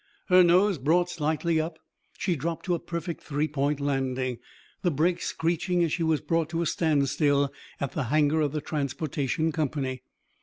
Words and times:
Her 0.29 0.41
nose 0.43 0.79
brought 0.79 1.11
slightly 1.11 1.61
up, 1.61 1.77
she 2.17 2.35
dropped 2.35 2.65
to 2.65 2.73
a 2.73 2.79
perfect 2.79 3.21
three 3.21 3.47
point 3.47 3.79
landing, 3.79 4.39
the 4.81 4.89
brakes 4.89 5.27
screeching 5.27 5.83
as 5.83 5.93
she 5.93 6.01
was 6.01 6.21
brought 6.21 6.49
to 6.49 6.63
a 6.63 6.65
standstill 6.65 7.53
at 7.79 7.91
the 7.91 8.05
hangar 8.05 8.41
of 8.41 8.51
the 8.51 8.61
transportation 8.61 9.51
company. 9.51 10.01